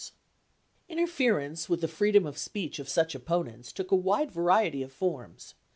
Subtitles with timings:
[0.87, 4.91] 1190 Interference with the freedom of speech of such opponents took a wide variety of
[4.91, 5.53] forms.